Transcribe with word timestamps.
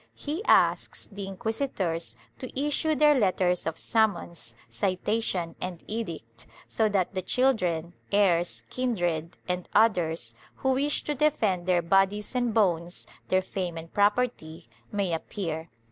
He 0.15 0.43
asks 0.45 1.07
the 1.11 1.27
inquisitors 1.27 2.15
to 2.39 2.59
issue 2.59 2.95
their 2.95 3.13
letters 3.13 3.67
of 3.67 3.77
summons, 3.77 4.55
citation 4.67 5.55
and 5.61 5.83
edict, 5.85 6.47
so 6.67 6.89
that 6.89 7.13
the 7.13 7.21
children, 7.21 7.93
heirs, 8.11 8.63
kindred 8.71 9.37
and 9.47 9.69
others 9.75 10.33
who 10.55 10.71
wish 10.71 11.03
to 11.03 11.13
defend 11.13 11.67
their 11.67 11.83
bodies 11.83 12.33
and 12.33 12.51
bones, 12.51 13.05
their 13.27 13.43
fame 13.43 13.77
and 13.77 13.93
property, 13.93 14.67
may 14.91 15.13
appear. 15.13 15.69